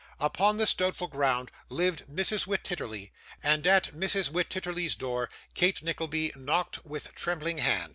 [0.19, 2.47] Upon this doubtful ground, lived Mrs.
[2.47, 3.11] Wititterly,
[3.43, 4.31] and at Mrs.
[4.31, 7.89] Wititterly's door Kate Nickleby knocked with trembling hand.